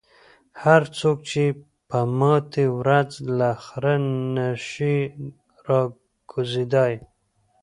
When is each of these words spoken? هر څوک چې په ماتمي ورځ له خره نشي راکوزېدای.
هر 0.63 0.81
څوک 0.99 1.17
چې 1.31 1.43
په 1.89 1.99
ماتمي 2.19 2.65
ورځ 2.79 3.09
له 3.37 3.49
خره 3.65 3.95
نشي 4.35 4.97
راکوزېدای. 5.67 6.93